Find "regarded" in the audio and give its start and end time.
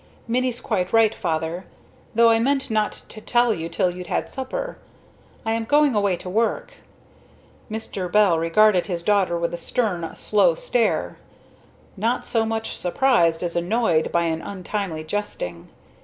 8.39-8.87